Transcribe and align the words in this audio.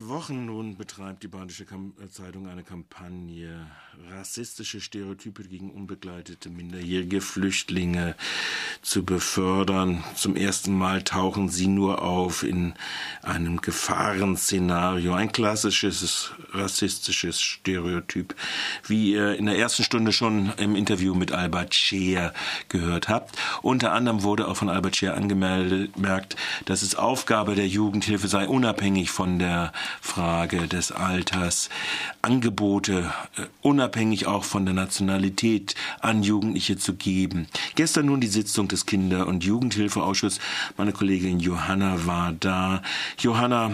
Wochen 0.00 0.46
nun 0.46 0.76
betreibt 0.76 1.24
die 1.24 1.28
Badische 1.28 1.64
äh, 1.64 2.08
Zeitung 2.08 2.46
eine 2.46 2.62
Kampagne, 2.62 3.66
rassistische 4.12 4.80
Stereotype 4.80 5.42
gegen 5.42 5.72
unbegleitete 5.72 6.50
minderjährige 6.50 7.20
Flüchtlinge 7.20 8.14
zu 8.80 9.04
befördern. 9.04 10.04
Zum 10.14 10.36
ersten 10.36 10.78
Mal 10.78 11.02
tauchen 11.02 11.48
sie 11.48 11.66
nur 11.66 12.00
auf 12.02 12.44
in 12.44 12.74
einem 13.22 13.60
Gefahrenszenario, 13.60 15.14
ein 15.14 15.32
klassisches 15.32 16.30
rassistisches 16.52 17.40
Stereotyp, 17.40 18.36
wie 18.86 19.10
ihr 19.14 19.34
in 19.34 19.46
der 19.46 19.58
ersten 19.58 19.82
Stunde 19.82 20.12
schon 20.12 20.52
im 20.58 20.76
Interview 20.76 21.16
mit 21.16 21.32
Albert 21.32 21.74
Scheer 21.74 22.32
gehört 22.68 23.08
habt. 23.08 23.36
Unter 23.62 23.90
anderem 23.90 24.22
wurde 24.22 24.46
auch 24.46 24.58
von 24.58 24.68
Albert 24.68 24.94
Scheer 24.94 25.16
angemerkt, 25.16 26.36
dass 26.66 26.82
es 26.82 26.94
Aufgabe 26.94 27.56
der 27.56 27.66
Jugendhilfe 27.66 28.28
sei, 28.28 28.46
unabhängig 28.46 29.10
von 29.10 29.40
der 29.40 29.72
Frage 30.00 30.68
des 30.68 30.92
Alters, 30.92 31.68
Angebote 32.22 33.12
äh, 33.36 33.42
unabhängig 33.62 34.26
auch 34.26 34.44
von 34.44 34.64
der 34.64 34.74
Nationalität 34.74 35.74
an 36.00 36.22
Jugendliche 36.22 36.76
zu 36.76 36.94
geben. 36.94 37.46
Gestern 37.74 38.06
nun 38.06 38.20
die 38.20 38.26
Sitzung 38.26 38.68
des 38.68 38.86
Kinder- 38.86 39.26
und 39.26 39.44
Jugendhilfeausschusses. 39.44 40.40
Meine 40.76 40.92
Kollegin 40.92 41.40
Johanna 41.40 42.06
war 42.06 42.32
da. 42.32 42.82
Johanna, 43.18 43.72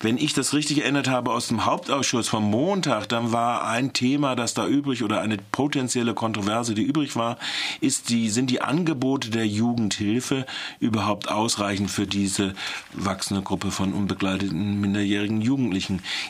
wenn 0.00 0.18
ich 0.18 0.32
das 0.32 0.54
richtig 0.54 0.82
erinnert 0.82 1.08
habe 1.08 1.32
aus 1.32 1.48
dem 1.48 1.64
Hauptausschuss 1.64 2.28
vom 2.28 2.50
Montag, 2.50 3.08
dann 3.08 3.32
war 3.32 3.66
ein 3.66 3.92
Thema, 3.92 4.36
das 4.36 4.54
da 4.54 4.66
übrig 4.66 5.02
oder 5.02 5.20
eine 5.20 5.36
potenzielle 5.52 6.14
Kontroverse, 6.14 6.74
die 6.74 6.82
übrig 6.82 7.16
war, 7.16 7.38
ist 7.80 8.08
die, 8.08 8.30
sind 8.30 8.50
die 8.50 8.62
Angebote 8.62 9.30
der 9.30 9.46
Jugendhilfe 9.46 10.46
überhaupt 10.78 11.28
ausreichend 11.30 11.90
für 11.90 12.06
diese 12.06 12.54
wachsende 12.92 13.42
Gruppe 13.42 13.70
von 13.70 13.92
unbegleiteten 13.92 14.80
minderjährigen 14.80 15.40
Jugendlichen? 15.40 15.49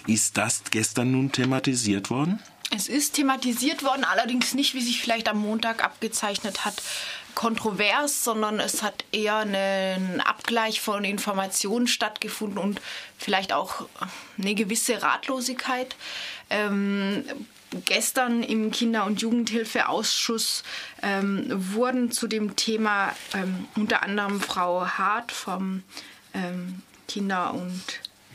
Ist 0.06 0.36
das 0.36 0.62
gestern 0.70 1.12
nun 1.12 1.32
thematisiert 1.32 2.10
worden? 2.10 2.40
Es 2.74 2.88
ist 2.88 3.14
thematisiert 3.14 3.82
worden, 3.82 4.04
allerdings 4.04 4.54
nicht, 4.54 4.74
wie 4.74 4.80
sich 4.80 5.00
vielleicht 5.00 5.28
am 5.28 5.38
Montag 5.38 5.82
abgezeichnet 5.82 6.64
hat, 6.64 6.80
kontrovers, 7.34 8.22
sondern 8.22 8.60
es 8.60 8.82
hat 8.82 9.04
eher 9.10 9.38
einen 9.38 10.20
Abgleich 10.20 10.80
von 10.80 11.02
Informationen 11.04 11.88
stattgefunden 11.88 12.58
und 12.58 12.80
vielleicht 13.18 13.52
auch 13.52 13.86
eine 14.38 14.54
gewisse 14.54 15.02
Ratlosigkeit. 15.02 15.96
Ähm, 16.48 17.24
gestern 17.84 18.42
im 18.42 18.70
Kinder- 18.70 19.04
und 19.04 19.20
Jugendhilfeausschuss 19.20 20.62
ähm, 21.02 21.46
wurden 21.48 22.10
zu 22.10 22.28
dem 22.28 22.56
Thema 22.56 23.14
ähm, 23.34 23.66
unter 23.76 24.02
anderem 24.02 24.40
Frau 24.40 24.86
Hart 24.86 25.32
vom 25.32 25.82
ähm, 26.34 26.82
Kinder- 27.08 27.54
und 27.54 27.82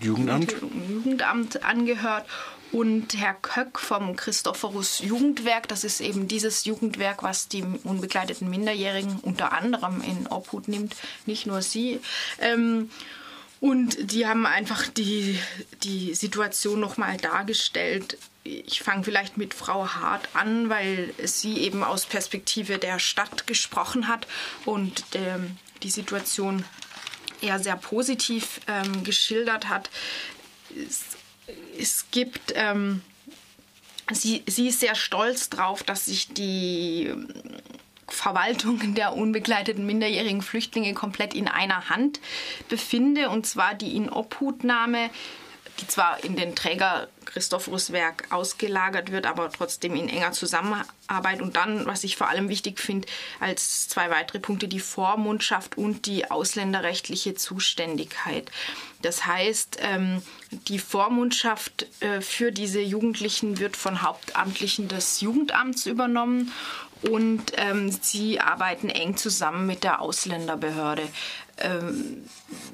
Jugendamt? 0.01 0.55
Jugendamt 0.89 1.63
angehört 1.63 2.25
und 2.71 3.17
Herr 3.17 3.33
Köck 3.33 3.79
vom 3.79 4.15
Christophorus 4.15 4.99
Jugendwerk. 4.99 5.67
Das 5.67 5.83
ist 5.83 6.01
eben 6.01 6.27
dieses 6.27 6.65
Jugendwerk, 6.65 7.23
was 7.23 7.47
die 7.47 7.63
unbegleiteten 7.83 8.49
Minderjährigen 8.49 9.19
unter 9.21 9.53
anderem 9.53 10.01
in 10.01 10.27
Obhut 10.27 10.67
nimmt, 10.67 10.95
nicht 11.25 11.45
nur 11.45 11.61
sie. 11.61 12.01
Ähm, 12.39 12.89
und 13.61 14.11
die 14.11 14.27
haben 14.27 14.45
einfach 14.45 14.87
die, 14.87 15.39
die 15.83 16.13
Situation 16.13 16.79
nochmal 16.79 17.17
dargestellt. 17.17 18.17
Ich 18.43 18.83
fange 18.83 19.03
vielleicht 19.03 19.37
mit 19.37 19.53
Frau 19.53 19.87
Hart 19.87 20.27
an, 20.33 20.69
weil 20.69 21.13
sie 21.23 21.57
eben 21.59 21.83
aus 21.83 22.05
Perspektive 22.05 22.77
der 22.77 22.99
Stadt 22.99 23.47
gesprochen 23.47 24.07
hat 24.07 24.27
und 24.65 25.03
ähm, 25.13 25.57
die 25.81 25.89
Situation 25.89 26.63
eher 27.45 27.59
sehr 27.59 27.77
positiv 27.77 28.59
ähm, 28.67 29.03
geschildert 29.03 29.69
hat. 29.69 29.89
Es, 30.75 31.17
es 31.77 32.05
gibt, 32.11 32.53
ähm, 32.55 33.01
sie, 34.11 34.43
sie 34.47 34.67
ist 34.67 34.79
sehr 34.79 34.95
stolz 34.95 35.49
darauf, 35.49 35.83
dass 35.83 36.05
sich 36.05 36.29
die 36.29 37.13
Verwaltung 38.07 38.93
der 38.95 39.13
unbegleiteten 39.13 39.85
minderjährigen 39.85 40.41
Flüchtlinge 40.41 40.93
komplett 40.93 41.33
in 41.33 41.47
einer 41.47 41.89
Hand 41.89 42.19
befinde, 42.69 43.29
und 43.29 43.45
zwar 43.45 43.73
die 43.73 43.95
Inobhutnahme 43.95 45.09
die 45.79 45.87
zwar 45.87 46.23
in 46.23 46.35
den 46.35 46.55
Träger 46.55 47.07
Christophorus 47.25 47.91
Werk 47.91 48.31
ausgelagert 48.31 49.11
wird, 49.11 49.25
aber 49.25 49.51
trotzdem 49.51 49.95
in 49.95 50.07
enger 50.07 50.31
Zusammenarbeit. 50.31 51.41
Und 51.41 51.55
dann, 51.55 51.85
was 51.85 52.03
ich 52.03 52.15
vor 52.15 52.29
allem 52.29 52.49
wichtig 52.49 52.79
finde, 52.79 53.07
als 53.39 53.89
zwei 53.89 54.09
weitere 54.09 54.39
Punkte, 54.39 54.67
die 54.67 54.79
Vormundschaft 54.79 55.77
und 55.77 56.05
die 56.05 56.29
ausländerrechtliche 56.31 57.35
Zuständigkeit. 57.35 58.49
Das 59.01 59.25
heißt, 59.25 59.79
ähm, 59.81 60.21
die 60.51 60.79
Vormundschaft 60.79 61.87
äh, 62.01 62.21
für 62.21 62.51
diese 62.51 62.81
Jugendlichen 62.81 63.59
wird 63.59 63.75
von 63.75 64.01
Hauptamtlichen 64.01 64.87
des 64.87 65.21
Jugendamts 65.21 65.85
übernommen 65.85 66.53
und 67.01 67.51
ähm, 67.57 67.91
sie 67.91 68.39
arbeiten 68.39 68.89
eng 68.89 69.17
zusammen 69.17 69.67
mit 69.67 69.83
der 69.83 70.01
Ausländerbehörde. 70.01 71.07
Ähm, 71.57 72.25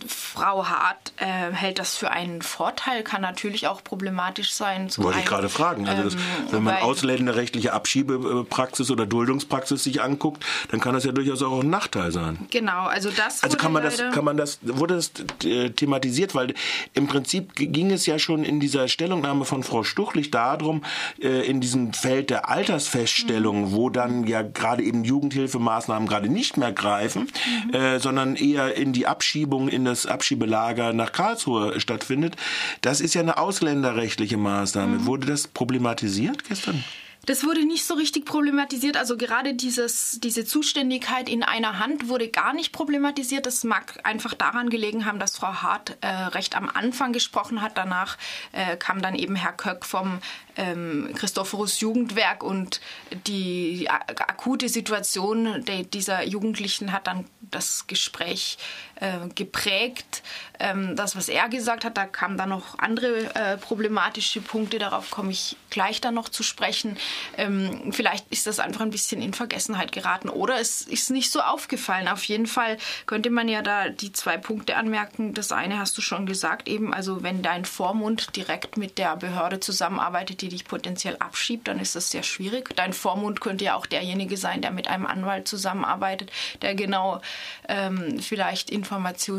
Frau 0.07 0.65
Hart 0.67 1.13
äh, 1.17 1.25
hält 1.25 1.77
das 1.77 1.97
für 1.97 2.11
einen 2.11 2.41
Vorteil, 2.41 3.03
kann 3.03 3.21
natürlich 3.21 3.67
auch 3.67 3.83
problematisch 3.83 4.53
sein. 4.53 4.89
Wollte 4.97 5.19
ich 5.19 5.25
gerade 5.25 5.49
fragen. 5.49 5.87
Also 5.87 6.03
das, 6.03 6.13
ähm, 6.15 6.19
wenn 6.51 6.63
man 6.63 6.77
ausländerrechtliche 6.77 7.73
Abschiebepraxis 7.73 8.89
oder 8.89 9.05
Duldungspraxis 9.05 9.83
sich 9.83 10.01
anguckt, 10.01 10.45
dann 10.69 10.79
kann 10.79 10.93
das 10.93 11.03
ja 11.03 11.11
durchaus 11.11 11.43
auch 11.43 11.61
ein 11.61 11.69
Nachteil 11.69 12.11
sein. 12.11 12.47
Genau, 12.49 12.85
also 12.85 13.11
das. 13.11 13.43
Also 13.43 13.57
kann 13.57 13.71
man 13.71 13.83
das, 13.83 13.97
kann 13.97 14.25
man 14.25 14.37
das, 14.37 14.59
wurde 14.63 14.95
das 14.95 15.11
äh, 15.43 15.69
thematisiert, 15.69 16.33
weil 16.33 16.53
im 16.93 17.07
Prinzip 17.07 17.55
ging 17.55 17.91
es 17.91 18.05
ja 18.05 18.17
schon 18.17 18.43
in 18.43 18.59
dieser 18.59 18.87
Stellungnahme 18.87 19.45
von 19.45 19.63
Frau 19.63 19.83
Stuchlich 19.83 20.31
darum, 20.31 20.83
äh, 21.21 21.45
in 21.45 21.61
diesem 21.61 21.93
Feld 21.93 22.29
der 22.29 22.49
Altersfeststellung, 22.49 23.69
mhm. 23.69 23.71
wo 23.73 23.89
dann 23.89 24.25
ja 24.25 24.41
gerade 24.41 24.83
eben 24.83 25.03
Jugendhilfemaßnahmen 25.03 26.07
gerade 26.07 26.29
nicht 26.29 26.57
mehr 26.57 26.71
greifen, 26.71 27.27
mhm. 27.67 27.73
äh, 27.73 27.99
sondern 27.99 28.35
eher 28.35 28.70
in 28.75 28.93
die 28.93 29.07
Abschiebung 29.07 29.67
in 29.69 29.85
das 29.85 30.05
Abschiebelager 30.05 30.93
nach 30.93 31.11
Karlsruhe 31.11 31.79
stattfindet, 31.79 32.35
das 32.81 33.01
ist 33.01 33.13
ja 33.13 33.21
eine 33.21 33.37
ausländerrechtliche 33.37 34.37
Maßnahme. 34.37 34.99
Mhm. 34.99 35.05
Wurde 35.05 35.27
das 35.27 35.47
problematisiert 35.47 36.43
gestern? 36.45 36.83
Das 37.27 37.43
wurde 37.43 37.65
nicht 37.65 37.85
so 37.85 37.93
richtig 37.93 38.25
problematisiert. 38.25 38.97
Also 38.97 39.15
gerade 39.15 39.53
dieses, 39.53 40.19
diese 40.21 40.43
Zuständigkeit 40.43 41.29
in 41.29 41.43
einer 41.43 41.77
Hand 41.77 42.09
wurde 42.09 42.29
gar 42.29 42.53
nicht 42.53 42.71
problematisiert. 42.71 43.45
Das 43.45 43.63
mag 43.63 43.99
einfach 44.03 44.33
daran 44.33 44.71
gelegen 44.71 45.05
haben, 45.05 45.19
dass 45.19 45.37
Frau 45.37 45.53
Hart 45.53 45.97
äh, 46.01 46.07
recht 46.07 46.57
am 46.57 46.67
Anfang 46.67 47.13
gesprochen 47.13 47.61
hat. 47.61 47.77
Danach 47.77 48.17
äh, 48.53 48.75
kam 48.75 49.03
dann 49.03 49.13
eben 49.13 49.35
Herr 49.35 49.53
Köck 49.53 49.85
vom 49.85 50.19
ähm, 50.55 51.11
Christophorus 51.13 51.79
Jugendwerk 51.79 52.43
und 52.43 52.81
die 53.27 53.87
akute 53.89 54.67
Situation 54.67 55.63
dieser 55.93 56.23
Jugendlichen 56.23 56.91
hat 56.91 57.05
dann 57.05 57.25
das 57.51 57.85
Gespräch 57.87 58.57
äh, 59.01 59.27
geprägt. 59.33 60.21
Ähm, 60.59 60.95
das, 60.95 61.15
was 61.15 61.27
er 61.27 61.49
gesagt 61.49 61.83
hat, 61.83 61.97
da 61.97 62.05
kamen 62.05 62.37
dann 62.37 62.49
noch 62.49 62.77
andere 62.77 63.33
äh, 63.33 63.57
problematische 63.57 64.41
Punkte, 64.41 64.77
darauf 64.77 65.09
komme 65.09 65.31
ich 65.31 65.57
gleich 65.71 66.01
dann 66.01 66.13
noch 66.13 66.29
zu 66.29 66.43
sprechen. 66.43 66.97
Ähm, 67.35 67.91
vielleicht 67.91 68.27
ist 68.29 68.45
das 68.45 68.59
einfach 68.59 68.81
ein 68.81 68.91
bisschen 68.91 69.21
in 69.21 69.33
Vergessenheit 69.33 69.91
geraten 69.91 70.29
oder 70.29 70.59
es 70.59 70.81
ist 70.83 71.09
nicht 71.09 71.31
so 71.31 71.41
aufgefallen. 71.41 72.07
Auf 72.07 72.23
jeden 72.25 72.45
Fall 72.45 72.77
könnte 73.07 73.31
man 73.31 73.47
ja 73.49 73.63
da 73.63 73.89
die 73.89 74.11
zwei 74.11 74.37
Punkte 74.37 74.75
anmerken. 74.75 75.33
Das 75.33 75.51
eine 75.51 75.79
hast 75.79 75.97
du 75.97 76.01
schon 76.01 76.27
gesagt, 76.27 76.67
eben, 76.67 76.93
also 76.93 77.23
wenn 77.23 77.41
dein 77.41 77.65
Vormund 77.65 78.35
direkt 78.35 78.77
mit 78.77 78.99
der 78.99 79.15
Behörde 79.15 79.59
zusammenarbeitet, 79.59 80.41
die 80.41 80.49
dich 80.49 80.65
potenziell 80.65 81.17
abschiebt, 81.17 81.67
dann 81.67 81.79
ist 81.79 81.95
das 81.95 82.11
sehr 82.11 82.23
schwierig. 82.23 82.75
Dein 82.75 82.93
Vormund 82.93 83.41
könnte 83.41 83.65
ja 83.65 83.75
auch 83.75 83.87
derjenige 83.87 84.37
sein, 84.37 84.61
der 84.61 84.69
mit 84.69 84.87
einem 84.87 85.07
Anwalt 85.07 85.47
zusammenarbeitet, 85.47 86.31
der 86.61 86.75
genau 86.75 87.19
ähm, 87.67 88.19
vielleicht 88.19 88.69
Informationen 88.69 88.90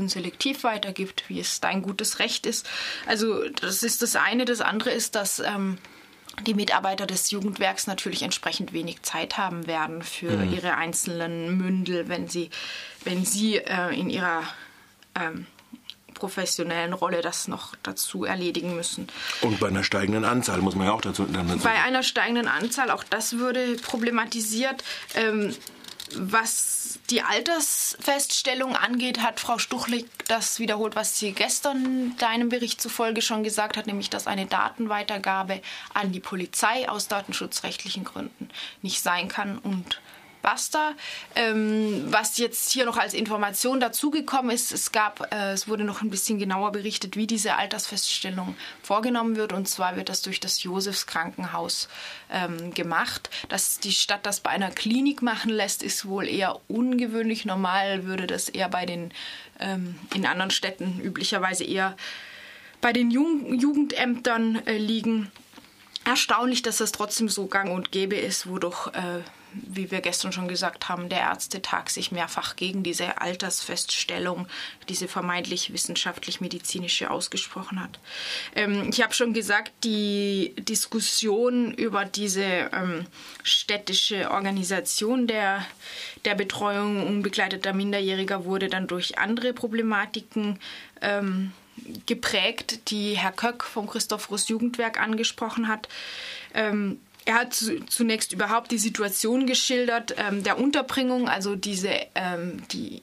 selektiv 0.08 0.64
weitergibt, 0.64 1.24
wie 1.28 1.40
es 1.40 1.60
dein 1.60 1.82
gutes 1.82 2.18
Recht 2.18 2.46
ist. 2.46 2.68
Also 3.06 3.48
das 3.48 3.82
ist 3.82 4.02
das 4.02 4.16
eine. 4.16 4.44
Das 4.44 4.60
andere 4.60 4.90
ist, 4.90 5.14
dass 5.14 5.40
ähm, 5.40 5.78
die 6.46 6.54
Mitarbeiter 6.54 7.06
des 7.06 7.30
Jugendwerks 7.30 7.86
natürlich 7.86 8.22
entsprechend 8.22 8.72
wenig 8.72 9.02
Zeit 9.02 9.36
haben 9.36 9.66
werden 9.66 10.02
für 10.02 10.36
mhm. 10.36 10.52
ihre 10.52 10.74
einzelnen 10.76 11.58
Mündel, 11.58 12.08
wenn 12.08 12.28
sie, 12.28 12.50
wenn 13.04 13.24
sie 13.24 13.56
äh, 13.56 13.98
in 13.98 14.08
ihrer 14.08 14.42
ähm, 15.14 15.46
professionellen 16.14 16.92
Rolle 16.92 17.20
das 17.20 17.48
noch 17.48 17.74
dazu 17.82 18.24
erledigen 18.24 18.76
müssen. 18.76 19.08
Und 19.40 19.58
bei 19.60 19.68
einer 19.68 19.82
steigenden 19.82 20.24
Anzahl 20.24 20.60
muss 20.60 20.74
man 20.74 20.86
ja 20.86 20.92
auch 20.92 21.00
dazu. 21.00 21.24
dazu 21.24 21.58
bei 21.58 21.82
einer 21.82 22.02
steigenden 22.02 22.48
Anzahl, 22.48 22.90
auch 22.90 23.04
das 23.04 23.38
würde 23.38 23.76
problematisiert. 23.76 24.84
Ähm, 25.14 25.54
was 26.16 26.98
die 27.10 27.22
Altersfeststellung 27.22 28.76
angeht, 28.76 29.20
hat 29.20 29.40
Frau 29.40 29.58
Stuchlik 29.58 30.06
das 30.28 30.58
wiederholt, 30.58 30.96
was 30.96 31.18
sie 31.18 31.32
gestern 31.32 32.16
deinem 32.18 32.48
Bericht 32.48 32.80
zufolge 32.80 33.22
schon 33.22 33.42
gesagt 33.42 33.76
hat, 33.76 33.86
nämlich 33.86 34.10
dass 34.10 34.26
eine 34.26 34.46
Datenweitergabe 34.46 35.60
an 35.94 36.12
die 36.12 36.20
Polizei 36.20 36.88
aus 36.88 37.08
datenschutzrechtlichen 37.08 38.04
Gründen 38.04 38.48
nicht 38.82 39.02
sein 39.02 39.28
kann 39.28 39.58
und 39.58 40.00
Basta. 40.42 40.92
Ähm, 41.34 42.04
was 42.08 42.36
jetzt 42.38 42.72
hier 42.72 42.84
noch 42.84 42.98
als 42.98 43.14
Information 43.14 43.80
dazugekommen 43.80 44.50
ist, 44.50 44.72
es 44.72 44.92
gab, 44.92 45.32
äh, 45.32 45.52
es 45.52 45.68
wurde 45.68 45.84
noch 45.84 46.02
ein 46.02 46.10
bisschen 46.10 46.38
genauer 46.38 46.72
berichtet, 46.72 47.16
wie 47.16 47.26
diese 47.26 47.54
Altersfeststellung 47.54 48.56
vorgenommen 48.82 49.36
wird. 49.36 49.52
Und 49.52 49.68
zwar 49.68 49.96
wird 49.96 50.08
das 50.08 50.22
durch 50.22 50.40
das 50.40 50.62
Josefs 50.62 51.06
Krankenhaus 51.06 51.88
ähm, 52.30 52.74
gemacht. 52.74 53.30
Dass 53.48 53.78
die 53.78 53.92
Stadt 53.92 54.26
das 54.26 54.40
bei 54.40 54.50
einer 54.50 54.70
Klinik 54.70 55.22
machen 55.22 55.50
lässt, 55.50 55.82
ist 55.82 56.06
wohl 56.06 56.26
eher 56.26 56.60
ungewöhnlich. 56.68 57.44
Normal 57.44 58.04
würde 58.04 58.26
das 58.26 58.48
eher 58.48 58.68
bei 58.68 58.84
den 58.84 59.12
ähm, 59.60 59.98
in 60.12 60.26
anderen 60.26 60.50
Städten 60.50 61.00
üblicherweise 61.00 61.64
eher 61.64 61.96
bei 62.80 62.92
den 62.92 63.10
Jugend 63.10 63.62
Jugendämtern 63.62 64.66
äh, 64.66 64.76
liegen. 64.76 65.30
Erstaunlich, 66.04 66.62
dass 66.62 66.78
das 66.78 66.90
trotzdem 66.90 67.28
so 67.28 67.46
gang 67.46 67.70
und 67.70 67.92
gäbe 67.92 68.16
ist, 68.16 68.48
wo 68.48 68.58
doch 68.58 68.92
äh, 68.92 69.20
wie 69.54 69.90
wir 69.90 70.00
gestern 70.00 70.32
schon 70.32 70.48
gesagt 70.48 70.88
haben, 70.88 71.08
der 71.08 71.20
Ärztetag 71.20 71.90
sich 71.90 72.12
mehrfach 72.12 72.56
gegen 72.56 72.82
diese 72.82 73.20
Altersfeststellung, 73.20 74.46
diese 74.88 75.08
vermeintlich 75.08 75.72
wissenschaftlich-medizinische 75.72 77.10
ausgesprochen 77.10 77.80
hat. 77.80 77.98
Ähm, 78.54 78.88
ich 78.90 79.02
habe 79.02 79.14
schon 79.14 79.32
gesagt, 79.32 79.72
die 79.84 80.54
Diskussion 80.58 81.72
über 81.72 82.04
diese 82.04 82.42
ähm, 82.42 83.06
städtische 83.42 84.30
Organisation 84.30 85.26
der, 85.26 85.64
der 86.24 86.34
Betreuung 86.34 87.06
unbegleiteter 87.06 87.72
Minderjähriger 87.72 88.44
wurde 88.44 88.68
dann 88.68 88.86
durch 88.86 89.18
andere 89.18 89.52
Problematiken 89.52 90.58
ähm, 91.00 91.52
geprägt, 92.06 92.90
die 92.90 93.14
Herr 93.14 93.32
Köck 93.32 93.64
vom 93.64 93.88
Christophorus 93.88 94.48
Jugendwerk 94.48 95.00
angesprochen 95.00 95.68
hat. 95.68 95.88
Ähm, 96.54 97.00
er 97.24 97.34
hat 97.34 97.54
zunächst 97.54 98.32
überhaupt 98.32 98.70
die 98.70 98.78
Situation 98.78 99.46
geschildert 99.46 100.14
ähm, 100.16 100.42
der 100.42 100.58
Unterbringung, 100.58 101.28
also 101.28 101.54
diese 101.56 101.90
ähm, 102.14 102.62
die 102.72 103.02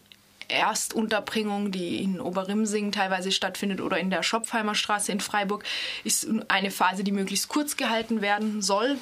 Erstunterbringung, 0.49 1.71
die 1.71 2.01
in 2.03 2.19
Oberrimsing 2.19 2.91
teilweise 2.91 3.31
stattfindet 3.31 3.81
oder 3.81 3.99
in 3.99 4.09
der 4.09 4.23
Schopfheimer 4.23 4.75
Straße 4.75 5.11
in 5.11 5.19
Freiburg, 5.19 5.63
ist 6.03 6.27
eine 6.47 6.71
Phase, 6.71 7.03
die 7.03 7.11
möglichst 7.11 7.47
kurz 7.49 7.77
gehalten 7.77 8.21
werden 8.21 8.61
soll. 8.61 8.97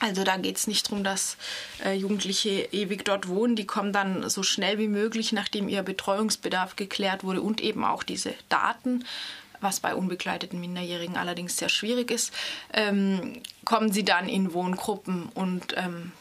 Also 0.00 0.22
da 0.22 0.36
geht 0.36 0.56
es 0.56 0.68
nicht 0.68 0.86
darum, 0.86 1.02
dass 1.02 1.36
äh, 1.84 1.92
Jugendliche 1.92 2.68
ewig 2.70 3.04
dort 3.04 3.26
wohnen. 3.26 3.56
Die 3.56 3.66
kommen 3.66 3.92
dann 3.92 4.30
so 4.30 4.44
schnell 4.44 4.78
wie 4.78 4.86
möglich, 4.86 5.32
nachdem 5.32 5.68
ihr 5.68 5.82
Betreuungsbedarf 5.82 6.76
geklärt 6.76 7.24
wurde 7.24 7.42
und 7.42 7.60
eben 7.60 7.84
auch 7.84 8.04
diese 8.04 8.34
Daten 8.48 9.04
was 9.60 9.80
bei 9.80 9.94
unbegleiteten 9.94 10.60
Minderjährigen 10.60 11.16
allerdings 11.16 11.56
sehr 11.56 11.68
schwierig 11.68 12.10
ist, 12.10 12.32
ähm, 12.72 13.42
kommen 13.64 13.92
sie 13.92 14.04
dann 14.04 14.28
in 14.28 14.52
Wohngruppen 14.52 15.28
und 15.34 15.74
ähm, 15.76 16.12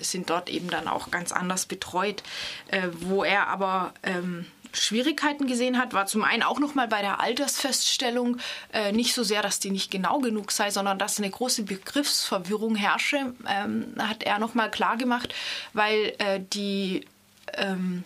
sind 0.00 0.30
dort 0.30 0.48
eben 0.48 0.68
dann 0.68 0.88
auch 0.88 1.10
ganz 1.10 1.32
anders 1.32 1.66
betreut. 1.66 2.22
Äh, 2.68 2.88
wo 3.00 3.24
er 3.24 3.48
aber 3.48 3.92
ähm, 4.02 4.46
Schwierigkeiten 4.76 5.46
gesehen 5.46 5.78
hat, 5.78 5.92
war 5.92 6.06
zum 6.06 6.24
einen 6.24 6.42
auch 6.42 6.58
nochmal 6.58 6.88
bei 6.88 7.00
der 7.00 7.20
Altersfeststellung 7.20 8.38
äh, 8.72 8.92
nicht 8.92 9.14
so 9.14 9.22
sehr, 9.22 9.42
dass 9.42 9.60
die 9.60 9.70
nicht 9.70 9.90
genau 9.90 10.18
genug 10.18 10.52
sei, 10.52 10.70
sondern 10.70 10.98
dass 10.98 11.18
eine 11.18 11.30
große 11.30 11.62
Begriffsverwirrung 11.62 12.74
herrsche, 12.74 13.34
ähm, 13.48 13.94
hat 13.98 14.22
er 14.22 14.38
nochmal 14.38 14.70
klar 14.70 14.96
gemacht, 14.96 15.34
weil 15.72 16.14
äh, 16.18 16.40
die, 16.52 17.06
ähm, 17.54 18.04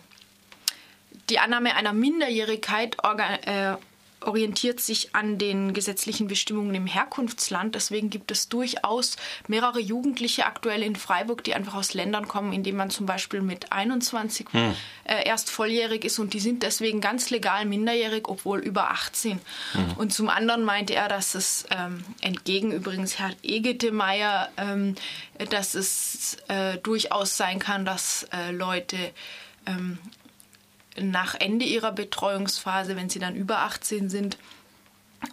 die 1.29 1.39
Annahme 1.39 1.75
einer 1.75 1.93
Minderjährigkeit 1.93 2.97
äh, 3.45 3.75
orientiert 4.29 4.79
sich 4.79 5.15
an 5.15 5.37
den 5.37 5.73
gesetzlichen 5.73 6.27
Bestimmungen 6.27 6.75
im 6.75 6.85
Herkunftsland. 6.85 7.75
Deswegen 7.75 8.09
gibt 8.09 8.31
es 8.31 8.47
durchaus 8.47 9.17
mehrere 9.47 9.79
Jugendliche 9.79 10.45
aktuell 10.45 10.83
in 10.83 10.95
Freiburg, 10.95 11.43
die 11.43 11.55
einfach 11.55 11.73
aus 11.73 11.93
Ländern 11.93 12.27
kommen, 12.27 12.53
in 12.53 12.63
denen 12.63 12.77
man 12.77 12.91
zum 12.91 13.07
Beispiel 13.07 13.41
mit 13.41 13.71
21 13.71 14.47
hm. 14.51 14.75
äh, 15.05 15.25
erst 15.25 15.49
volljährig 15.49 16.05
ist 16.05 16.19
und 16.19 16.33
die 16.33 16.39
sind 16.39 16.61
deswegen 16.63 17.01
ganz 17.01 17.31
legal 17.31 17.65
minderjährig, 17.65 18.27
obwohl 18.27 18.59
über 18.59 18.91
18. 18.91 19.41
Hm. 19.71 19.93
Und 19.97 20.13
zum 20.13 20.29
anderen 20.29 20.63
meinte 20.63 20.93
er, 20.93 21.07
dass 21.07 21.33
es 21.33 21.65
ähm, 21.71 22.03
entgegen 22.21 22.71
übrigens 22.71 23.17
Herr 23.17 23.31
Egetemeyer, 23.41 24.49
ähm, 24.57 24.95
dass 25.49 25.73
es 25.73 26.37
äh, 26.47 26.77
durchaus 26.77 27.35
sein 27.35 27.57
kann, 27.59 27.83
dass 27.83 28.27
äh, 28.31 28.51
Leute 28.51 28.97
ähm, 29.65 29.97
nach 30.97 31.35
Ende 31.35 31.65
ihrer 31.65 31.91
Betreuungsphase, 31.91 32.95
wenn 32.95 33.09
sie 33.09 33.19
dann 33.19 33.35
über 33.35 33.59
18 33.59 34.09
sind 34.09 34.37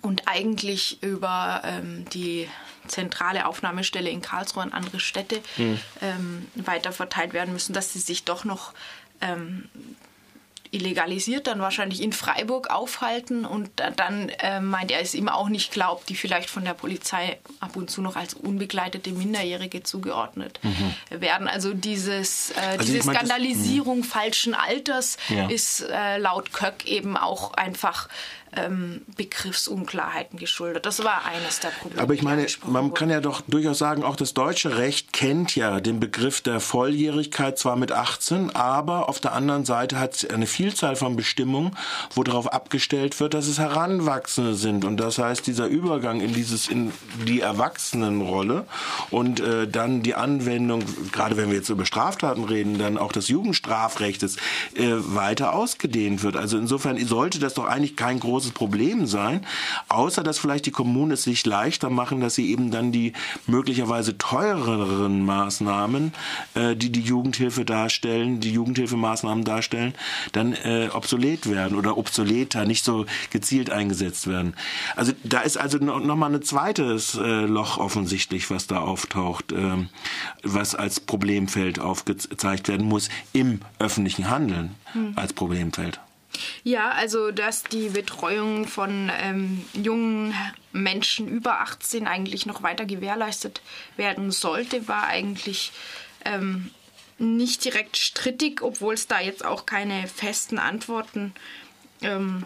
und 0.03 0.23
eigentlich 0.27 1.03
über 1.03 1.63
ähm, 1.65 2.05
die 2.13 2.49
zentrale 2.89 3.47
Aufnahmestelle 3.47 4.11
in 4.11 4.23
Karlsruhe 4.23 4.63
an 4.63 4.73
andere 4.73 5.01
Städte 5.01 5.41
mhm. 5.57 5.79
ähm, 6.03 6.47
weiter 6.55 6.93
verteilt 6.93 7.33
werden 7.33 7.53
müssen, 7.53 7.73
dass 7.73 7.93
sie 7.93 7.99
sich 7.99 8.25
doch 8.25 8.45
noch 8.45 8.73
ähm, 9.21 9.69
illegalisiert 10.71 11.47
dann 11.47 11.61
wahrscheinlich 11.61 12.03
in 12.03 12.13
Freiburg 12.13 12.71
aufhalten 12.71 13.45
und 13.45 13.71
dann 13.97 14.29
äh, 14.29 14.61
meint 14.61 14.91
er 14.91 15.01
es 15.01 15.15
ihm 15.15 15.29
auch 15.29 15.49
nicht 15.49 15.73
glaubt, 15.73 16.09
die 16.09 16.15
vielleicht 16.15 16.51
von 16.51 16.65
der 16.65 16.75
Polizei 16.75 17.39
ab 17.61 17.77
und 17.77 17.91
zu 17.91 18.03
noch 18.03 18.17
als 18.17 18.35
unbegleitete 18.35 19.13
Minderjährige 19.13 19.83
zugeordnet 19.83 20.61
mhm. 20.63 21.21
werden. 21.21 21.49
Also 21.49 21.75
dieses, 21.75 22.51
äh, 22.51 22.55
also 22.79 22.85
diese 22.85 23.07
mein, 23.07 23.17
Skandalisierung 23.17 24.03
das, 24.03 24.11
falschen 24.11 24.55
Alters 24.55 25.17
ja. 25.29 25.49
ist 25.49 25.81
äh, 25.81 26.19
laut 26.19 26.53
Köck 26.53 26.87
eben 26.87 27.17
auch 27.17 27.55
einfach 27.55 28.09
ähm, 28.57 29.03
Begriffsunklarheiten 29.17 30.39
geschuldet. 30.39 30.87
Das 30.87 31.05
war 31.05 31.25
eines 31.25 31.61
der 31.61 31.69
Probleme. 31.69 32.03
Aber 32.03 32.15
ich 32.15 32.23
meine, 32.23 32.47
man 32.67 32.95
kann 32.95 33.11
ja 33.11 33.21
doch 33.21 33.43
durchaus 33.43 33.79
sagen, 33.79 34.03
auch 34.03 34.17
das 34.17 34.35
deutsche 34.35 34.79
Recht 34.79 35.13
kennt 35.13 35.55
ja 35.57 35.81
den 35.81 36.01
Begriff 36.01 36.41
der 36.41 36.61
Volljährigkeit 36.61 37.59
zwar 37.59 37.77
mit 37.77 37.93
18, 37.93 38.55
aber 38.55 39.09
auf 39.09 39.21
der 39.21 39.33
anderen 39.33 39.65
Seite 39.65 39.99
hat 39.99 40.15
es 40.15 40.31
eine 40.31 40.47
Vielzahl 40.57 40.97
von 40.97 41.17
Bestimmungen, 41.17 41.77
wo 42.15 42.23
darauf 42.23 42.53
abgestellt 42.53 43.19
wird, 43.21 43.35
dass 43.35 43.47
es 43.47 43.59
Heranwachsende 43.59 44.55
sind. 44.55 44.85
Und 44.85 44.97
das 44.99 45.19
heißt, 45.19 45.47
dieser 45.47 45.67
Übergang 45.67 46.21
in 46.21 46.33
dieses 46.33 46.69
in 46.69 46.93
die 47.27 47.41
Erwachsenenrolle 47.41 48.65
und 49.11 49.41
äh, 49.41 49.69
dann 49.69 50.03
die 50.03 50.15
Anwendung, 50.15 50.83
gerade 51.13 51.37
wenn 51.37 51.51
wir 51.51 51.57
jetzt 51.57 51.69
über 51.69 51.85
Straftaten 51.85 52.45
reden, 52.45 52.79
dann 52.79 52.97
auch 52.97 53.13
des 53.13 53.29
Jugendstrafrechtes 53.29 54.37
äh, 54.75 54.93
weiter 54.99 55.53
ausgedehnt 55.53 56.23
wird. 56.23 56.37
Also 56.37 56.57
insofern 56.57 56.99
sollte 57.07 57.39
das 57.39 57.55
doch 57.55 57.67
eigentlich 57.67 57.97
kein 57.97 58.19
großes 58.19 58.47
großes 58.47 58.53
Problem 58.53 59.07
sein, 59.07 59.47
außer 59.89 60.23
dass 60.23 60.39
vielleicht 60.39 60.67
die 60.67 60.71
Kommunen 60.71 61.13
es 61.13 61.23
sich 61.23 61.45
leichter 61.47 61.91
machen, 61.91 62.21
dass 62.21 62.35
sie 62.35 62.51
eben 62.51 62.71
dann 62.71 62.93
die 62.93 63.13
möglicherweise 63.47 64.19
teureren 64.19 65.25
Maßnahmen, 65.25 66.13
äh, 66.55 66.77
die 66.77 66.91
die 66.91 67.01
Jugendhilfe 67.01 67.65
darstellen, 67.65 68.41
die 68.41 68.53
Jugendhilfemaßnahmen 68.53 69.45
darstellen, 69.45 69.95
dann 70.33 70.46
äh, 70.55 70.89
obsolet 70.93 71.49
werden 71.49 71.77
oder 71.77 71.97
obsoleter, 71.97 72.65
nicht 72.65 72.85
so 72.85 73.07
gezielt 73.31 73.71
eingesetzt 73.71 74.27
werden. 74.27 74.55
Also 74.95 75.13
da 75.25 75.41
ist 75.41 75.57
also 75.57 75.79
noch, 75.79 76.01
noch 76.01 76.17
mal 76.17 76.35
ein 76.35 76.43
zweites 76.43 77.15
äh, 77.15 77.47
Loch 77.47 77.79
offensichtlich, 77.79 78.51
was 78.51 78.67
da 78.67 78.81
auftaucht, 78.81 79.53
äh, 79.53 79.87
was 80.43 80.75
als 80.75 81.01
Problemfeld 81.01 81.79
aufgezeigt 81.79 82.69
werden 82.69 82.87
muss 82.87 83.09
im 83.33 83.61
öffentlichen 83.79 84.31
Handeln 84.31 84.75
hm. 84.93 85.13
als 85.17 85.33
Problemfeld. 85.33 86.01
Ja, 86.65 86.91
also 86.91 87.31
dass 87.31 87.63
die 87.63 87.89
Betreuung 87.89 88.67
von 88.67 89.11
ähm, 89.23 89.65
jungen 89.73 90.35
Menschen 90.73 91.29
über 91.29 91.61
18 91.61 92.07
eigentlich 92.07 92.47
noch 92.47 92.63
weiter 92.63 92.85
gewährleistet 92.85 93.63
werden 93.97 94.31
sollte, 94.31 94.89
war 94.89 95.07
eigentlich 95.07 95.73
ähm, 96.25 96.71
nicht 97.19 97.65
direkt 97.65 97.97
strittig, 97.97 98.63
obwohl 98.63 98.95
es 98.95 99.07
da 99.07 99.21
jetzt 99.21 99.45
auch 99.45 99.67
keine 99.67 100.07
festen 100.07 100.59
Antworten 100.59 101.33
ähm, 102.03 102.45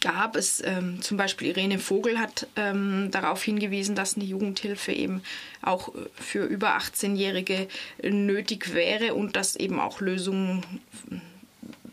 gab. 0.00 0.36
Es 0.36 0.62
ähm, 0.64 1.00
zum 1.02 1.16
Beispiel 1.16 1.48
Irene 1.48 1.78
Vogel 1.78 2.18
hat 2.18 2.46
ähm, 2.56 3.10
darauf 3.10 3.42
hingewiesen, 3.42 3.94
dass 3.94 4.16
eine 4.16 4.24
Jugendhilfe 4.24 4.92
eben 4.92 5.22
auch 5.62 5.92
für 6.14 6.44
über 6.44 6.76
18-Jährige 6.76 7.68
nötig 8.02 8.74
wäre 8.74 9.14
und 9.14 9.36
dass 9.36 9.56
eben 9.56 9.80
auch 9.80 10.00
Lösungen 10.00 10.64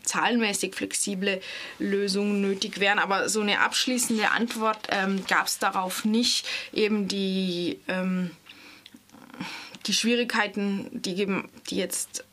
zahlenmäßig 0.06 0.74
flexible 0.74 1.40
Lösungen 1.78 2.40
nötig 2.40 2.80
wären. 2.80 2.98
Aber 2.98 3.28
so 3.28 3.40
eine 3.40 3.60
abschließende 3.60 4.30
Antwort 4.30 4.88
ähm, 4.90 5.24
gab 5.26 5.46
es 5.48 5.58
darauf 5.58 6.04
nicht. 6.04 6.46
Eben 6.72 7.08
die, 7.08 7.78
ähm, 7.88 8.30
die 9.86 9.92
Schwierigkeiten, 9.92 10.88
die, 10.92 11.26
die 11.70 11.76
jetzt 11.76 12.24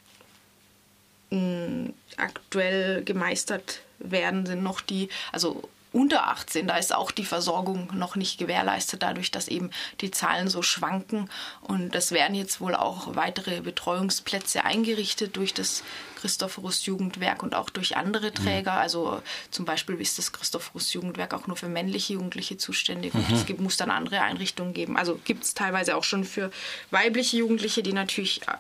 äh, 1.32 1.92
aktuell 2.18 3.04
gemeistert 3.04 3.82
werden, 4.00 4.46
sind 4.46 4.64
noch 4.64 4.82
die, 4.82 5.10
also 5.32 5.70
unter 5.94 6.28
18, 6.28 6.68
da 6.68 6.78
ist 6.78 6.94
auch 6.94 7.12
die 7.12 7.24
Versorgung 7.24 7.90
noch 7.94 8.16
nicht 8.16 8.40
gewährleistet, 8.40 9.04
dadurch, 9.04 9.32
dass 9.32 9.48
eben 9.48 9.70
die 10.02 10.12
Zahlen 10.12 10.50
so 10.50 10.62
schwanken. 10.62 11.30
Und 11.62 11.96
es 11.96 12.12
werden 12.12 12.36
jetzt 12.36 12.60
wohl 12.60 12.76
auch 12.76 13.16
weitere 13.16 13.62
Betreuungsplätze 13.62 14.66
eingerichtet 14.66 15.38
durch 15.38 15.54
das 15.54 15.84
Christophorus 16.16 16.86
Jugendwerk 16.86 17.44
und 17.44 17.54
auch 17.54 17.70
durch 17.70 17.96
andere 17.96 18.30
mhm. 18.30 18.36
Träger. 18.36 18.74
Mhm. 18.74 18.78
Also 18.80 19.22
zum 19.52 19.66
Beispiel 19.66 20.02
ist 20.02 20.18
das 20.18 20.32
Christophorus 20.34 20.92
Jugendwerk 20.94 21.34
auch 21.34 21.48
nur 21.48 21.58
für 21.58 21.70
männliche 21.70 22.14
Jugendliche 22.14 22.58
zuständig. 22.58 23.14
Mhm. 23.14 23.26
Und 23.26 23.32
es 23.32 23.46
gibt, 23.46 23.62
muss 23.62 23.78
dann 23.78 23.92
andere 23.92 24.22
Einrichtungen 24.22 24.74
geben. 24.74 24.98
Also 24.98 25.20
gibt 25.24 25.44
es 25.44 25.54
teilweise 25.54 25.96
auch 25.96 26.04
schon 26.04 26.24
für 26.24 26.50
weibliche 26.92 27.38
Jugendliche, 27.38 27.84
die 27.84 27.94
natürlich 27.94 28.42
äh, 28.48 28.58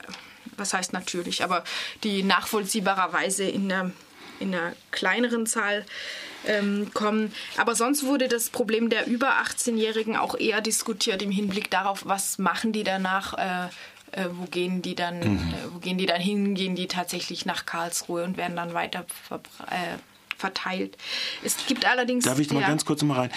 was 0.58 0.74
heißt 0.74 0.94
natürlich, 0.94 1.44
aber 1.44 1.64
die 2.04 2.24
nachvollziehbarerweise 2.24 3.44
in 3.46 3.70
der, 3.70 3.92
in 4.44 4.54
einer 4.54 4.74
kleineren 4.92 5.46
Zahl 5.46 5.86
ähm, 6.46 6.92
kommen. 6.94 7.34
Aber 7.58 7.76
sonst 7.76 8.06
wurde 8.06 8.28
das 8.28 8.50
Problem 8.50 8.90
der 8.90 9.08
über 9.08 9.42
18-Jährigen 9.42 10.16
auch 10.16 10.36
eher 10.36 10.62
diskutiert 10.62 11.22
im 11.22 11.32
Hinblick 11.32 11.72
darauf, 11.72 12.06
was 12.06 12.38
machen 12.38 12.74
die 12.74 12.84
danach, 12.84 13.34
äh, 13.34 13.68
äh, 14.12 14.30
wo 14.34 14.46
gehen 14.46 14.82
die 14.82 14.96
dann, 14.96 15.20
mhm. 15.20 15.38
äh, 15.38 15.74
wo 15.74 15.80
gehen 15.80 15.98
die 15.98 16.06
dann 16.06 16.22
hin, 16.22 16.56
gehen 16.56 16.76
die 16.76 16.88
tatsächlich 16.88 17.46
nach 17.46 17.66
Karlsruhe 17.66 18.24
und 18.24 18.38
werden 18.38 18.56
dann 18.56 18.74
weiter 18.74 19.06
äh, 19.70 19.98
verteilt. 20.38 20.98
Es 21.44 21.58
gibt 21.66 21.86
allerdings. 21.86 22.26
Darf 22.26 22.40
ich 22.40 22.52
mal 22.52 22.62
ganz 22.62 22.86
kurz 22.86 23.02
mal 23.04 23.18
rein? 23.18 23.32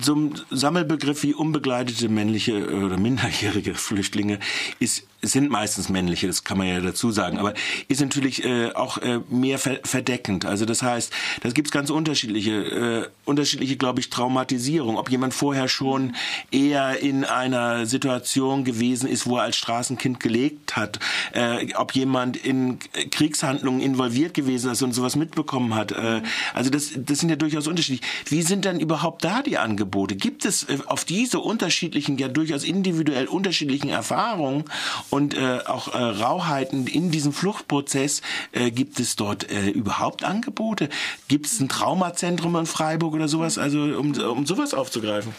zum 0.00 0.34
Sammelbegriff 0.50 1.22
wie 1.22 1.34
unbegleitete 1.34 2.08
männliche 2.08 2.66
oder 2.84 2.96
minderjährige 2.98 3.74
Flüchtlinge 3.74 4.40
ist 4.80 5.07
sind 5.22 5.50
meistens 5.50 5.88
männliche, 5.88 6.28
das 6.28 6.44
kann 6.44 6.58
man 6.58 6.68
ja 6.68 6.80
dazu 6.80 7.10
sagen, 7.10 7.38
aber 7.38 7.54
ist 7.88 8.00
natürlich 8.00 8.44
äh, 8.44 8.72
auch 8.72 8.98
äh, 8.98 9.20
mehr 9.28 9.58
ver 9.58 9.80
verdeckend. 9.82 10.44
Also 10.44 10.64
das 10.64 10.82
heißt, 10.82 11.12
da 11.42 11.50
gibt's 11.50 11.72
ganz 11.72 11.90
unterschiedliche, 11.90 12.52
äh, 12.52 13.08
unterschiedliche, 13.24 13.76
glaube 13.76 14.00
ich, 14.00 14.10
Traumatisierung. 14.10 14.96
Ob 14.96 15.10
jemand 15.10 15.34
vorher 15.34 15.68
schon 15.68 16.14
eher 16.52 17.00
in 17.00 17.24
einer 17.24 17.86
Situation 17.86 18.64
gewesen 18.64 19.08
ist, 19.08 19.26
wo 19.26 19.38
er 19.38 19.42
als 19.42 19.56
Straßenkind 19.56 20.20
gelegt 20.20 20.76
hat, 20.76 21.00
äh, 21.32 21.74
ob 21.74 21.94
jemand 21.94 22.36
in 22.36 22.78
Kriegshandlungen 23.10 23.80
involviert 23.80 24.34
gewesen 24.34 24.70
ist 24.70 24.82
und 24.82 24.92
sowas 24.92 25.16
mitbekommen 25.16 25.74
hat. 25.74 25.92
Äh, 25.92 26.22
also 26.54 26.70
das, 26.70 26.92
das 26.94 27.18
sind 27.18 27.28
ja 27.28 27.36
durchaus 27.36 27.66
unterschiedlich. 27.66 28.08
Wie 28.26 28.42
sind 28.42 28.64
denn 28.64 28.78
überhaupt 28.78 29.24
da 29.24 29.42
die 29.42 29.58
Angebote? 29.58 30.14
Gibt 30.14 30.44
es 30.44 30.64
äh, 30.64 30.78
auf 30.86 31.04
diese 31.04 31.40
unterschiedlichen, 31.40 32.18
ja 32.18 32.28
durchaus 32.28 32.62
individuell 32.62 33.26
unterschiedlichen 33.26 33.88
Erfahrungen 33.88 34.64
und 35.10 35.34
äh, 35.34 35.60
auch 35.66 35.94
äh, 35.94 35.98
Rauheiten 35.98 36.86
in 36.86 37.10
diesem 37.10 37.32
Fluchtprozess. 37.32 38.22
Äh, 38.52 38.70
gibt 38.70 39.00
es 39.00 39.16
dort 39.16 39.50
äh, 39.50 39.70
überhaupt 39.70 40.24
Angebote? 40.24 40.88
Gibt 41.28 41.46
es 41.46 41.60
ein 41.60 41.68
Traumazentrum 41.68 42.56
in 42.56 42.66
Freiburg 42.66 43.14
oder 43.14 43.28
sowas, 43.28 43.58
also 43.58 43.78
um, 43.78 44.12
um 44.12 44.46
sowas 44.46 44.74
aufzugreifen? 44.74 45.34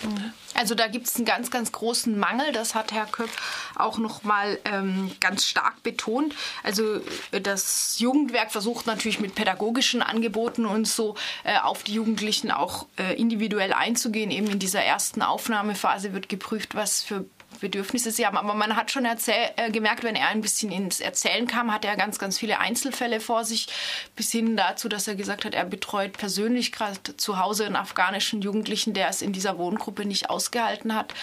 Also 0.56 0.76
da 0.76 0.88
gibt 0.88 1.08
es 1.08 1.16
einen 1.16 1.26
ganz, 1.26 1.52
ganz 1.52 1.72
großen 1.72 2.18
Mangel. 2.18 2.52
Das 2.52 2.76
hat 2.76 2.92
Herr 2.92 3.06
Köpp 3.06 3.30
auch 3.76 3.98
noch 3.98 4.24
mal 4.24 4.60
ähm, 4.66 5.12
ganz 5.20 5.46
stark 5.46 5.82
betont. 5.84 6.36
Also 6.64 7.02
das 7.32 8.00
Jugendwerk 8.00 8.52
versucht 8.52 8.88
natürlich 8.88 9.20
mit 9.20 9.36
pädagogischen 9.36 10.02
Angeboten 10.02 10.66
und 10.66 10.88
so 10.88 11.16
äh, 11.44 11.58
auf 11.60 11.84
die 11.84 11.94
Jugendlichen 11.94 12.52
auch 12.52 12.88
äh, 12.98 13.16
individuell 13.16 13.74
einzugehen. 13.74 14.32
Eben 14.32 14.48
in 14.48 14.60
dieser 14.60 14.84
ersten 14.84 15.22
Aufnahmephase 15.22 16.14
wird 16.14 16.30
geprüft, 16.30 16.76
was 16.76 17.04
für 17.04 17.26
Bedürfnisse 17.60 18.12
sie 18.12 18.26
haben. 18.26 18.38
Aber 18.38 18.54
man 18.54 18.76
hat 18.76 18.92
schon 18.92 19.06
äh, 19.06 19.72
gemerkt, 19.72 20.04
wenn 20.04 20.16
er 20.16 20.30
ein 20.30 20.42
bisschen 20.42 20.72
ins 20.72 21.00
Erzählen 21.00 21.48
kam, 21.48 21.74
hat 21.74 21.86
er 21.86 21.96
ganz, 21.96 22.20
ganz 22.20 22.38
viele 22.38 22.60
Einzelfälle 22.60 23.20
vor 23.20 23.46
sich, 23.46 23.68
bis 24.16 24.32
hin 24.32 24.56
dazu, 24.56 24.90
dass 24.90 25.08
er 25.08 25.16
gesagt 25.16 25.46
hat, 25.46 25.54
er 25.54 25.66
betreut 25.66 26.14
persönlich 26.14 26.72
gerade 26.72 27.18
zu 27.18 27.40
Hause 27.40 27.66
einen 27.66 27.76
afghanischen 27.76 28.42
Jugendlichen, 28.42 28.94
der 28.94 29.10
es 29.10 29.22
in 29.22 29.34
dieser 29.34 29.58
Wohngruppe 29.58 30.06
nicht 30.06 30.30
ausgehalten 30.30 30.96
hat. 30.96 31.14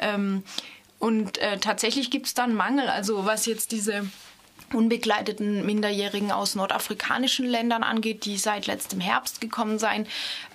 Ähm, 0.00 0.42
und 0.98 1.38
äh, 1.38 1.58
tatsächlich 1.58 2.10
gibt 2.10 2.26
es 2.26 2.34
da 2.34 2.44
einen 2.44 2.54
Mangel. 2.54 2.88
Also 2.88 3.24
was 3.26 3.46
jetzt 3.46 3.72
diese 3.72 4.06
unbegleiteten 4.76 5.64
Minderjährigen 5.64 6.30
aus 6.30 6.54
nordafrikanischen 6.54 7.46
Ländern 7.46 7.82
angeht, 7.82 8.26
die 8.26 8.36
seit 8.36 8.66
letztem 8.66 9.00
Herbst 9.00 9.40
gekommen 9.40 9.78
seien, 9.78 10.06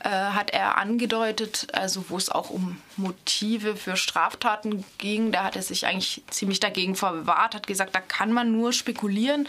äh, 0.04 0.10
hat 0.10 0.52
er 0.52 0.78
angedeutet, 0.78 1.68
also 1.74 2.06
wo 2.10 2.18
es 2.18 2.30
auch 2.30 2.52
um 2.52 2.78
Motive 2.98 3.76
für 3.76 3.98
Straftaten 3.98 4.86
ging, 5.00 5.32
da 5.32 5.44
hat 5.44 5.56
er 5.56 5.64
sich 5.64 5.88
eigentlich 5.88 6.22
ziemlich 6.30 6.60
dagegen 6.60 6.96
verwahrt, 6.96 7.56
hat 7.56 7.66
gesagt, 7.66 7.96
da 7.96 8.00
kann 8.00 8.32
man 8.32 8.52
nur 8.52 8.74
spekulieren 8.74 9.48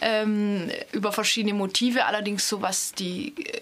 ähm, 0.00 0.70
über 0.92 1.12
verschiedene 1.12 1.54
Motive, 1.54 2.06
allerdings 2.06 2.48
so 2.48 2.62
was 2.62 2.92
die 2.92 3.34
äh, 3.36 3.60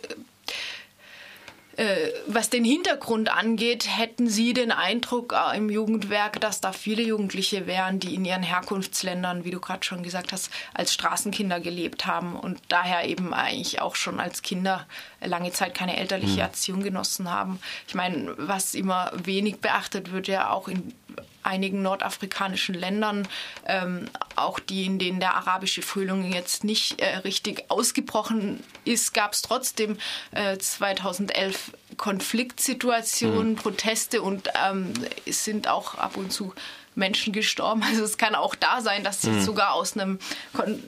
was 2.27 2.51
den 2.51 2.65
Hintergrund 2.65 3.35
angeht, 3.35 3.87
hätten 3.89 4.29
Sie 4.29 4.53
den 4.53 4.73
Eindruck 4.73 5.33
äh, 5.33 5.57
im 5.57 5.71
Jugendwerk, 5.71 6.41
dass 6.41 6.61
da 6.61 6.73
viele 6.73 7.03
Jugendliche 7.03 7.67
wären, 7.67 7.99
die 7.99 8.15
in 8.15 8.25
ihren 8.25 8.43
Herkunftsländern, 8.43 9.45
wie 9.45 9.51
du 9.51 9.61
gerade 9.61 9.83
schon 9.83 10.03
gesagt 10.03 10.33
hast, 10.33 10.51
als 10.75 10.93
Straßenkinder 10.93 11.61
gelebt 11.61 12.07
haben 12.07 12.37
und 12.37 12.61
daher 12.69 13.09
eben 13.09 13.33
eigentlich 13.33 13.81
auch 13.81 13.97
schon 13.97 14.21
als 14.21 14.43
Kinder 14.43 14.87
lange 15.25 15.53
Zeit 15.53 15.75
keine 15.75 15.97
elterliche 15.97 16.35
mhm. 16.35 16.41
Erziehung 16.41 16.83
genossen 16.83 17.31
haben. 17.31 17.59
Ich 17.89 17.95
meine, 17.95 18.35
was 18.37 18.75
immer 18.75 19.11
wenig 19.15 19.61
beachtet 19.61 20.13
wird, 20.13 20.29
ja 20.29 20.51
auch 20.51 20.69
in 20.69 20.93
einigen 21.43 21.83
nordafrikanischen 21.83 22.75
Ländern, 22.75 23.29
ähm, 23.67 24.09
auch 24.37 24.59
die, 24.59 24.87
in 24.87 24.99
denen 24.99 25.21
der 25.21 25.35
arabische 25.35 25.83
Frühling 25.83 26.33
jetzt 26.33 26.65
nicht 26.65 27.01
äh, 27.01 27.17
richtig 27.19 27.65
ausgebrochen 27.69 28.63
ist, 28.85 29.15
gab 29.15 29.33
es 29.33 29.43
trotzdem 29.43 29.99
äh, 30.33 30.57
2011 30.59 31.73
Konfliktsituationen, 31.97 33.53
mhm. 33.53 33.57
Proteste 33.57 34.23
und 34.23 34.49
ähm, 34.67 34.93
es 35.27 35.45
sind 35.45 35.69
auch 35.69 35.97
ab 35.97 36.17
und 36.17 36.33
zu 36.33 36.55
Menschen 36.95 37.33
gestorben. 37.33 37.83
Also 37.93 38.05
es 38.05 38.17
kann 38.17 38.35
auch 38.35 38.55
da 38.55 38.81
sein, 38.81 39.05
dass 39.05 39.23
sie 39.23 39.31
mhm. 39.31 39.43
sogar 39.43 39.75
aus 39.75 39.97
einem 39.97 40.19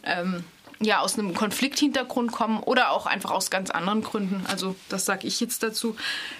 ähm, 0.05 0.45
ja, 0.81 1.01
aus 1.01 1.19
einem 1.19 1.35
Konflikthintergrund 1.35 2.33
kommen 2.33 2.61
oder 2.61 2.91
auch 2.91 3.07
einfach 3.07 3.31
aus 3.31 3.51
ganz 3.51 3.71
anderen 3.71 4.03
Gründen. 4.03 4.45
Also 4.49 4.75
das 4.89 5.05
sage 5.05 5.27
ich 5.27 5.41
jetzt 5.41 5.63
dazu. 5.63 5.97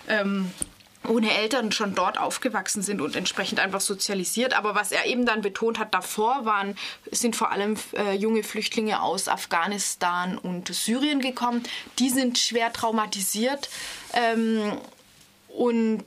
Ähm, 0.09 0.51
ohne 1.09 1.37
Eltern 1.37 1.73
schon 1.73 1.95
dort 1.95 2.19
aufgewachsen 2.19 2.83
sind 2.83 3.01
und 3.01 3.17
entsprechend 3.17 3.61
einfach 3.61 3.81
sozialisiert. 3.81 4.55
Aber 4.55 4.75
was 4.75 4.93
er 4.93 5.07
eben 5.07 5.27
dann 5.27 5.43
betont 5.43 5.79
hat, 5.79 5.95
davor 5.95 6.45
waren, 6.45 6.77
sind 7.11 7.37
vor 7.37 7.51
allem 7.51 7.77
äh, 7.97 8.15
junge 8.15 8.43
Flüchtlinge 8.43 9.03
aus 9.03 9.29
Afghanistan 9.29 10.39
und 10.39 10.75
Syrien 10.75 11.21
gekommen. 11.21 11.63
Die 11.99 12.11
sind 12.11 12.39
schwer 12.39 12.73
traumatisiert 12.73 13.69
ähm, 14.15 14.73
und 15.49 16.05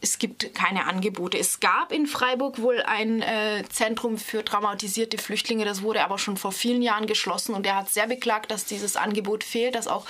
es 0.00 0.18
gibt 0.18 0.54
keine 0.54 0.86
Angebote. 0.86 1.38
Es 1.38 1.60
gab 1.60 1.92
in 1.92 2.06
Freiburg 2.06 2.60
wohl 2.60 2.82
ein 2.82 3.22
äh, 3.22 3.64
Zentrum 3.68 4.16
für 4.16 4.44
traumatisierte 4.44 5.18
Flüchtlinge, 5.18 5.64
das 5.64 5.82
wurde 5.82 6.04
aber 6.04 6.18
schon 6.18 6.36
vor 6.36 6.52
vielen 6.52 6.82
Jahren 6.82 7.06
geschlossen 7.06 7.54
und 7.54 7.66
er 7.66 7.76
hat 7.76 7.90
sehr 7.90 8.06
beklagt, 8.06 8.50
dass 8.50 8.64
dieses 8.64 8.96
Angebot 8.96 9.44
fehlt, 9.44 9.74
dass 9.74 9.88
auch 9.88 10.06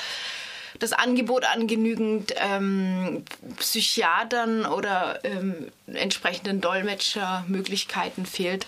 das 0.78 0.92
Angebot 0.92 1.44
an 1.44 1.66
genügend 1.66 2.34
ähm, 2.36 3.24
Psychiatern 3.56 4.66
oder 4.66 5.24
ähm, 5.24 5.68
entsprechenden 5.86 6.60
Dolmetschermöglichkeiten 6.60 8.26
fehlt. 8.26 8.66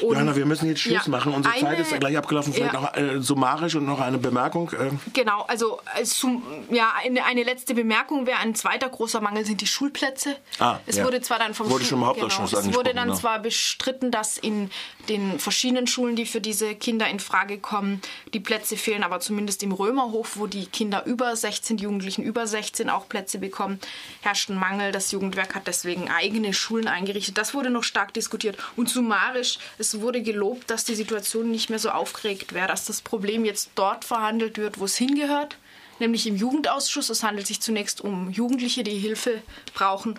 Und 0.00 0.14
Johanna, 0.14 0.36
wir 0.36 0.46
müssen 0.46 0.68
jetzt 0.68 0.80
Schluss 0.80 1.06
ja, 1.06 1.10
machen. 1.10 1.32
Unsere 1.32 1.54
eine, 1.54 1.62
Zeit 1.62 1.80
ist 1.80 1.92
ja 1.92 1.98
gleich 1.98 2.16
abgelaufen. 2.16 2.52
Vielleicht 2.52 2.74
ja. 2.74 2.80
noch 2.80 2.96
äh, 2.96 3.20
summarisch 3.20 3.74
und 3.74 3.86
noch 3.86 4.00
eine 4.00 4.18
Bemerkung. 4.18 4.70
Äh. 4.72 4.90
Genau, 5.12 5.42
also 5.48 5.80
zum, 6.04 6.42
ja, 6.70 6.92
eine, 7.02 7.24
eine, 7.24 7.42
letzte 7.42 7.74
Bemerkung 7.74 8.26
wäre, 8.26 8.38
ein 8.38 8.54
zweiter 8.54 8.88
großer 8.88 9.20
Mangel 9.20 9.44
sind 9.44 9.60
die 9.60 9.66
Schulplätze. 9.66 10.36
Ah, 10.58 10.78
es 10.86 10.96
ja. 10.96 11.04
wurde 11.04 11.20
zwar 11.20 11.38
dann 11.38 11.54
vom 11.54 11.70
wurde 11.70 11.84
schon 11.84 12.02
im 12.02 12.12
genau, 12.14 12.44
Es 12.44 12.74
wurde 12.74 12.94
dann 12.94 13.08
genau. 13.08 13.18
zwar 13.18 13.38
bestritten, 13.38 14.10
dass 14.10 14.36
in 14.38 14.70
den 15.08 15.38
verschiedenen 15.38 15.86
Schulen, 15.86 16.16
die 16.16 16.26
für 16.26 16.40
diese 16.40 16.74
Kinder 16.74 17.08
in 17.08 17.20
Frage 17.20 17.58
kommen, 17.58 18.02
die 18.34 18.40
Plätze 18.40 18.76
fehlen, 18.76 19.02
aber 19.02 19.20
zumindest 19.20 19.62
im 19.62 19.72
Römerhof, 19.72 20.36
wo 20.36 20.46
die 20.46 20.66
Kinder 20.66 21.04
über 21.06 21.34
16, 21.34 21.78
Jugendlichen 21.78 22.22
über 22.22 22.46
16 22.46 22.90
auch 22.90 23.08
Plätze 23.08 23.38
bekommen, 23.38 23.80
herrscht 24.20 24.50
ein 24.50 24.58
Mangel. 24.58 24.92
Das 24.92 25.12
Jugendwerk 25.12 25.54
hat 25.54 25.66
deswegen 25.66 26.10
eigene 26.10 26.52
Schulen 26.52 26.88
eingerichtet. 26.88 27.38
Das 27.38 27.54
wurde 27.54 27.70
noch 27.70 27.84
stark 27.84 28.12
diskutiert. 28.14 28.58
Und 28.76 28.88
summarisch, 28.88 29.58
es 29.78 29.85
wurde 30.00 30.22
gelobt, 30.22 30.70
dass 30.70 30.84
die 30.84 30.94
Situation 30.94 31.50
nicht 31.50 31.70
mehr 31.70 31.78
so 31.78 31.90
aufgeregt 31.90 32.52
wäre, 32.52 32.68
dass 32.68 32.84
das 32.84 33.02
Problem 33.02 33.44
jetzt 33.44 33.70
dort 33.74 34.04
verhandelt 34.04 34.58
wird, 34.58 34.78
wo 34.78 34.84
es 34.84 34.96
hingehört, 34.96 35.56
nämlich 35.98 36.26
im 36.26 36.36
Jugendausschuss. 36.36 37.10
Es 37.10 37.22
handelt 37.22 37.46
sich 37.46 37.60
zunächst 37.60 38.00
um 38.00 38.30
Jugendliche, 38.30 38.84
die 38.84 38.98
Hilfe 38.98 39.42
brauchen. 39.74 40.18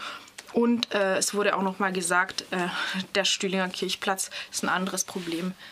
Und 0.53 0.93
äh, 0.93 1.17
es 1.17 1.33
wurde 1.33 1.55
auch 1.55 1.61
noch 1.61 1.79
mal 1.79 1.91
gesagt, 1.91 2.45
äh, 2.51 2.67
der 3.15 3.25
Stühlinger 3.25 3.69
Kirchplatz 3.69 4.29
ist 4.51 4.63
ein 4.63 4.69
anderes 4.69 5.03
Problem 5.03 5.53